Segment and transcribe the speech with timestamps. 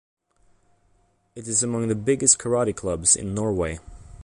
[1.35, 3.77] It is among the biggest karate clubs in Norway.